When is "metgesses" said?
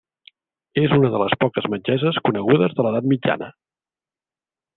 1.75-2.17